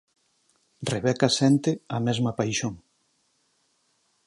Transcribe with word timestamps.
Rebeca 0.93 1.27
sente 1.39 1.71
a 1.95 1.97
mesma 2.07 2.31
paixón. 2.39 2.73